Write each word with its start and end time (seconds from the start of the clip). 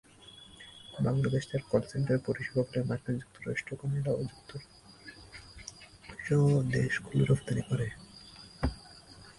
বাংলাদেশ 0.99 1.43
তার 1.49 1.63
call 1.69 1.83
centre 1.91 2.17
পরিষেবাগুলি 2.27 2.79
মার্কিন 2.89 3.15
যুক্তরাষ্ট্র, 3.21 3.71
কানাডা 3.79 4.11
এবং 4.13 4.25
যুক্তরাজ্য 4.31 4.67
সহ 6.25 6.41
দেশগুলিতে 6.73 7.25
রফতানি 7.27 7.63
করে। 7.69 7.87